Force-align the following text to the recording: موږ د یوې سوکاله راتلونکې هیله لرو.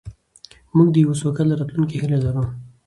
موږ 0.75 0.87
د 0.91 0.95
یوې 1.03 1.15
سوکاله 1.21 1.53
راتلونکې 1.59 1.95
هیله 2.01 2.17
لرو. 2.25 2.43